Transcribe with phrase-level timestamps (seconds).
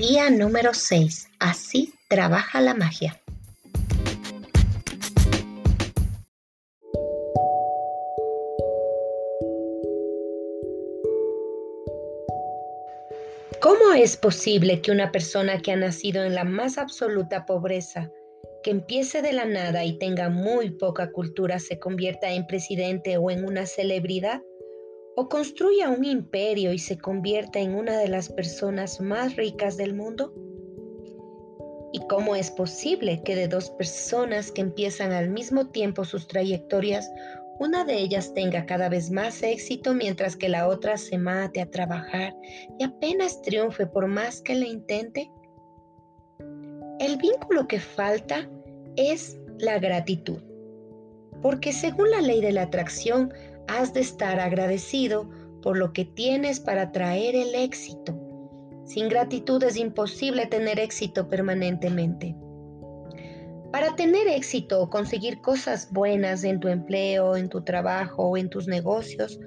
[0.00, 1.28] Día número 6.
[1.40, 3.20] Así trabaja la magia.
[13.60, 18.10] ¿Cómo es posible que una persona que ha nacido en la más absoluta pobreza,
[18.62, 23.30] que empiece de la nada y tenga muy poca cultura, se convierta en presidente o
[23.30, 24.40] en una celebridad?
[25.16, 29.94] ¿O construya un imperio y se convierta en una de las personas más ricas del
[29.94, 30.32] mundo?
[31.92, 37.10] ¿Y cómo es posible que de dos personas que empiezan al mismo tiempo sus trayectorias,
[37.58, 41.70] una de ellas tenga cada vez más éxito mientras que la otra se mate a
[41.70, 42.34] trabajar
[42.78, 45.30] y apenas triunfe por más que le intente?
[47.00, 48.48] El vínculo que falta
[48.96, 50.38] es la gratitud,
[51.42, 53.32] porque según la ley de la atracción
[53.68, 55.28] has de estar agradecido
[55.62, 58.18] por lo que tienes para traer el éxito.
[58.84, 62.34] Sin gratitud es imposible tener éxito permanentemente.
[63.72, 68.50] Para tener éxito o conseguir cosas buenas en tu empleo, en tu trabajo o en
[68.50, 69.38] tus negocios,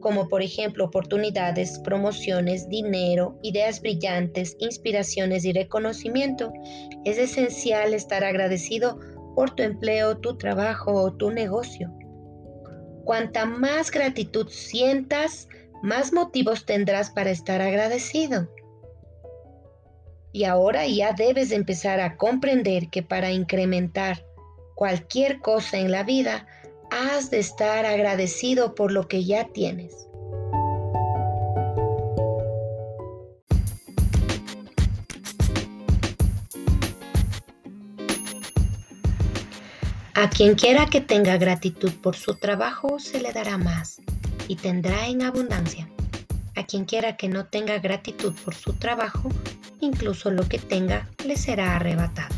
[0.00, 6.50] como por ejemplo oportunidades, promociones, dinero, ideas brillantes, inspiraciones y reconocimiento,
[7.04, 8.98] es esencial estar agradecido
[9.34, 11.92] por tu empleo, tu trabajo o tu negocio.
[13.04, 15.48] Cuanta más gratitud sientas,
[15.82, 18.48] más motivos tendrás para estar agradecido.
[20.32, 24.24] Y ahora ya debes empezar a comprender que para incrementar
[24.74, 26.46] cualquier cosa en la vida,
[26.90, 30.09] has de estar agradecido por lo que ya tienes.
[40.20, 44.02] A quien quiera que tenga gratitud por su trabajo, se le dará más
[44.48, 45.88] y tendrá en abundancia.
[46.56, 49.30] A quien quiera que no tenga gratitud por su trabajo,
[49.80, 52.34] incluso lo que tenga le será arrebatado.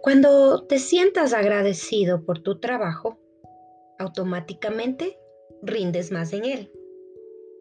[0.00, 3.18] Cuando te sientas agradecido por tu trabajo,
[3.98, 5.18] automáticamente
[5.60, 6.70] rindes más en él.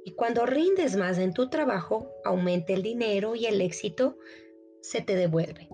[0.05, 4.17] Y cuando rindes más en tu trabajo, aumenta el dinero y el éxito
[4.81, 5.69] se te devuelve.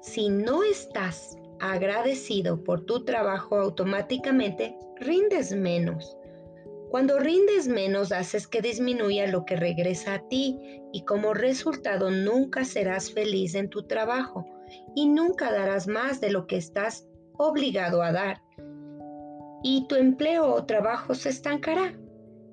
[0.00, 6.16] Si no estás agradecido por tu trabajo, automáticamente rindes menos.
[6.90, 12.64] Cuando rindes menos, haces que disminuya lo que regresa a ti y como resultado nunca
[12.64, 14.46] serás feliz en tu trabajo
[14.94, 18.40] y nunca darás más de lo que estás obligado a dar.
[19.62, 21.94] Y tu empleo o trabajo se estancará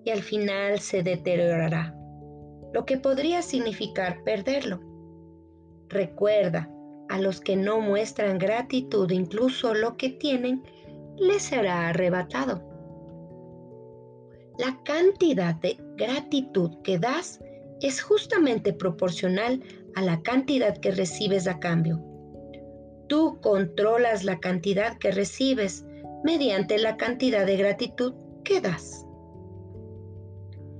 [0.05, 1.93] y al final se deteriorará,
[2.73, 4.79] lo que podría significar perderlo.
[5.89, 6.69] Recuerda,
[7.09, 10.63] a los que no muestran gratitud, incluso lo que tienen,
[11.17, 12.63] les será arrebatado.
[14.57, 17.41] La cantidad de gratitud que das
[17.81, 19.61] es justamente proporcional
[19.95, 22.01] a la cantidad que recibes a cambio.
[23.07, 25.85] Tú controlas la cantidad que recibes
[26.23, 28.13] mediante la cantidad de gratitud
[28.43, 29.04] que das.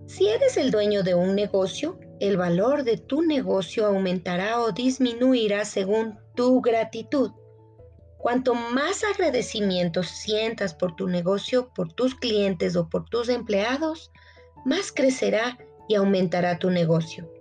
[0.08, 5.66] Si eres el dueño de un negocio, el valor de tu negocio aumentará o disminuirá
[5.66, 7.32] según tu gratitud.
[8.18, 14.12] Cuanto más agradecimiento sientas por tu negocio, por tus clientes o por tus empleados,
[14.64, 15.58] más crecerá
[15.88, 17.32] y aumentará tu negocio.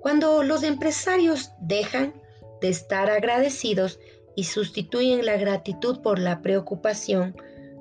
[0.00, 2.20] Cuando los empresarios dejan
[2.60, 3.98] de estar agradecidos
[4.36, 7.36] y sustituyen la gratitud por la preocupación,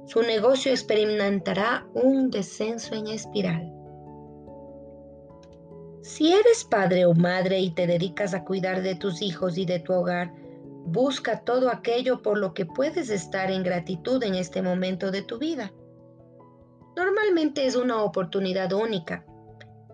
[0.05, 3.71] su negocio experimentará un descenso en espiral.
[6.01, 9.79] Si eres padre o madre y te dedicas a cuidar de tus hijos y de
[9.79, 10.33] tu hogar,
[10.85, 15.39] busca todo aquello por lo que puedes estar en gratitud en este momento de tu
[15.39, 15.71] vida.
[16.97, 19.25] Normalmente es una oportunidad única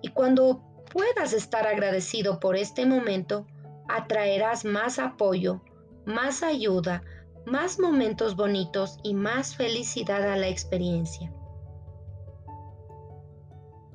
[0.02, 3.46] y cuando puedas estar agradecido por este momento,
[3.88, 5.62] atraerás más apoyo,
[6.06, 7.04] más ayuda,
[7.46, 11.32] más momentos bonitos y más felicidad a la experiencia.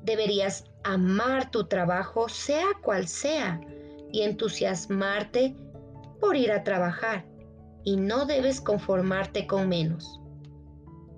[0.03, 3.59] Deberías amar tu trabajo sea cual sea
[4.11, 5.55] y entusiasmarte
[6.19, 7.25] por ir a trabajar
[7.83, 10.19] y no debes conformarte con menos.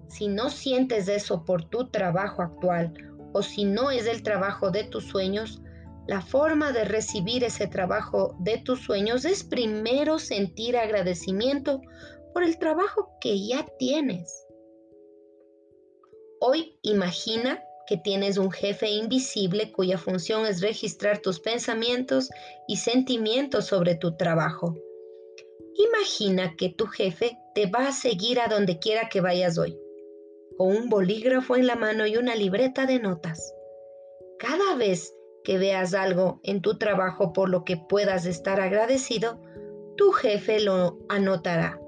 [0.09, 2.93] Si no sientes eso por tu trabajo actual
[3.33, 5.61] o si no es el trabajo de tus sueños,
[6.07, 11.81] la forma de recibir ese trabajo de tus sueños es primero sentir agradecimiento
[12.37, 14.45] por el trabajo que ya tienes.
[16.39, 22.29] Hoy imagina que tienes un jefe invisible cuya función es registrar tus pensamientos
[22.67, 24.75] y sentimientos sobre tu trabajo.
[25.77, 29.75] Imagina que tu jefe te va a seguir a donde quiera que vayas hoy,
[30.59, 33.51] con un bolígrafo en la mano y una libreta de notas.
[34.37, 35.11] Cada vez
[35.43, 39.41] que veas algo en tu trabajo por lo que puedas estar agradecido,
[39.95, 41.81] tu jefe lo anotará.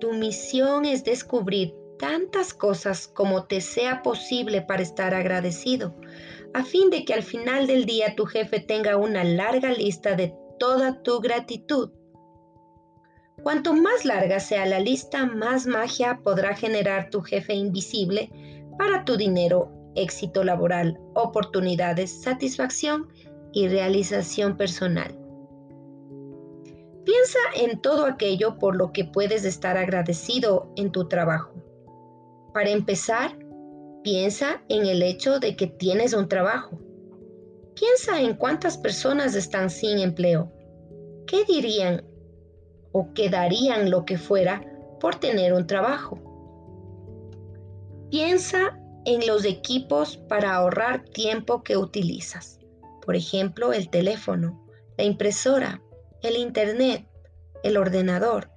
[0.00, 5.94] Tu misión es descubrir tantas cosas como te sea posible para estar agradecido,
[6.52, 10.34] a fin de que al final del día tu jefe tenga una larga lista de
[10.58, 11.90] toda tu gratitud.
[13.42, 18.30] Cuanto más larga sea la lista, más magia podrá generar tu jefe invisible
[18.78, 23.08] para tu dinero, éxito laboral, oportunidades, satisfacción
[23.52, 25.23] y realización personal.
[27.04, 31.52] Piensa en todo aquello por lo que puedes estar agradecido en tu trabajo.
[32.52, 33.36] Para empezar,
[34.02, 36.80] piensa en el hecho de que tienes un trabajo.
[37.74, 40.52] Piensa en cuántas personas están sin empleo.
[41.26, 42.04] ¿Qué dirían
[42.94, 44.62] o que darían lo que fuera
[45.00, 46.18] por tener un trabajo.
[48.08, 52.60] Piensa en los equipos para ahorrar tiempo que utilizas.
[53.04, 54.64] Por ejemplo, el teléfono,
[54.96, 55.82] la impresora,
[56.24, 57.06] el internet,
[57.62, 58.50] el ordenador.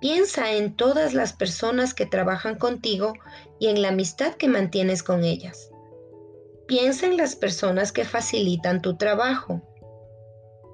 [0.00, 3.12] Piensa en todas las personas que trabajan contigo
[3.58, 5.70] y en la amistad que mantienes con ellas.
[6.66, 9.60] Piensa en las personas que facilitan tu trabajo,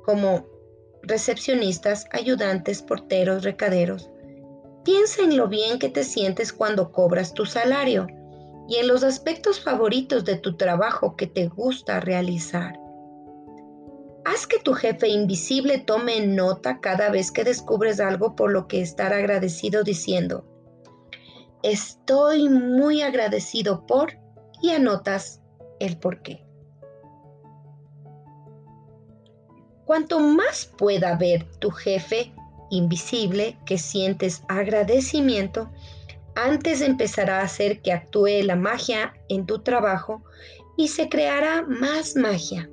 [0.05, 0.47] como
[1.03, 4.11] recepcionistas, ayudantes, porteros, recaderos.
[4.85, 8.07] Piensa en lo bien que te sientes cuando cobras tu salario
[8.69, 12.79] y en los aspectos favoritos de tu trabajo que te gusta realizar.
[14.29, 18.81] Haz que tu jefe invisible tome nota cada vez que descubres algo por lo que
[18.81, 20.45] estar agradecido diciendo,
[21.63, 24.19] estoy muy agradecido por
[24.61, 25.43] y anotas
[25.79, 26.45] el por qué.
[29.85, 32.35] Cuanto más pueda ver tu jefe
[32.71, 35.71] invisible que sientes agradecimiento,
[36.35, 40.25] antes empezará a hacer que actúe la magia en tu trabajo
[40.77, 42.69] y se creará más magia.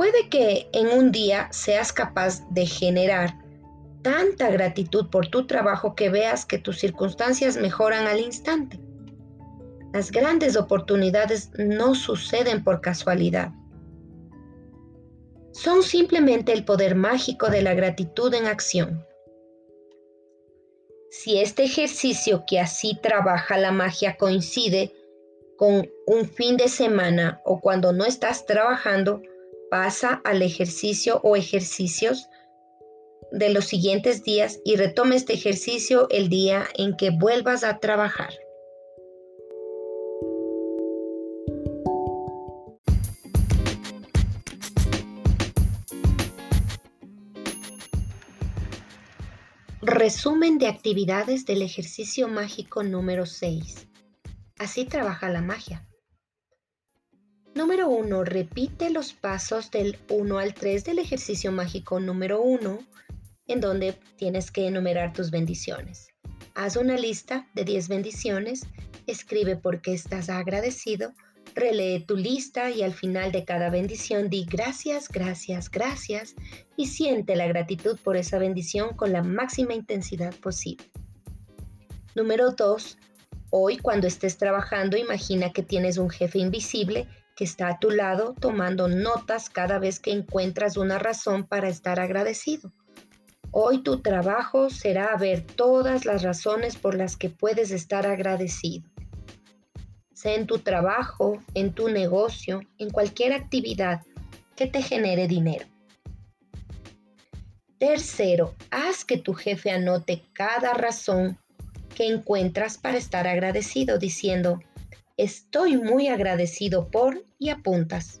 [0.00, 3.34] Puede que en un día seas capaz de generar
[4.00, 8.80] tanta gratitud por tu trabajo que veas que tus circunstancias mejoran al instante.
[9.92, 13.52] Las grandes oportunidades no suceden por casualidad
[15.52, 19.04] son simplemente el poder mágico de la gratitud en acción.
[21.10, 24.94] Si este ejercicio que así trabaja la magia coincide
[25.58, 29.20] con un fin de semana o cuando no estás trabajando,
[29.70, 32.28] pasa al ejercicio o ejercicios
[33.32, 38.34] de los siguientes días y retome este ejercicio el día en que vuelvas a trabajar.
[49.82, 53.88] Resumen de actividades del ejercicio mágico número 6.
[54.58, 55.86] Así trabaja la magia.
[57.54, 58.24] Número 1.
[58.24, 62.78] Repite los pasos del 1 al 3 del ejercicio mágico número 1,
[63.48, 66.08] en donde tienes que enumerar tus bendiciones.
[66.54, 68.66] Haz una lista de 10 bendiciones,
[69.06, 71.12] escribe por qué estás agradecido,
[71.54, 76.34] Relee tu lista y al final de cada bendición di gracias, gracias, gracias
[76.76, 80.90] y siente la gratitud por esa bendición con la máxima intensidad posible.
[82.14, 82.98] Número 2.
[83.50, 87.08] Hoy cuando estés trabajando imagina que tienes un jefe invisible
[87.44, 92.72] está a tu lado tomando notas cada vez que encuentras una razón para estar agradecido.
[93.50, 98.90] Hoy tu trabajo será ver todas las razones por las que puedes estar agradecido
[100.20, 104.02] sea en tu trabajo, en tu negocio, en cualquier actividad
[104.54, 105.64] que te genere dinero.
[107.78, 111.38] Tercero, haz que tu jefe anote cada razón
[111.94, 114.60] que encuentras para estar agradecido diciendo,
[115.22, 118.20] estoy muy agradecido por y apuntas.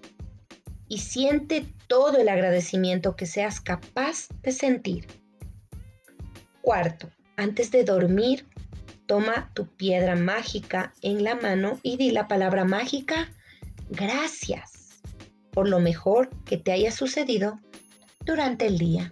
[0.88, 5.06] Y siente todo el agradecimiento que seas capaz de sentir.
[6.62, 8.46] Cuarto, antes de dormir,
[9.10, 13.28] Toma tu piedra mágica en la mano y di la palabra mágica
[13.88, 15.02] gracias
[15.50, 17.58] por lo mejor que te haya sucedido
[18.24, 19.10] durante el día.